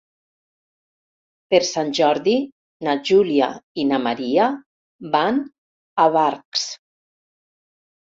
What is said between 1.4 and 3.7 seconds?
Per Sant Jordi na Júlia